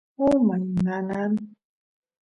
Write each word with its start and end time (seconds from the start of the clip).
umay 0.27 0.55
nanan 0.83 1.31